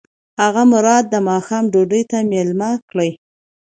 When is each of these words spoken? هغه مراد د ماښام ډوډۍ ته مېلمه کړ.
هغه 0.41 0.63
مراد 0.73 1.03
د 1.09 1.15
ماښام 1.29 1.63
ډوډۍ 1.73 2.03
ته 2.11 2.17
مېلمه 2.31 2.69
کړ. 2.89 2.97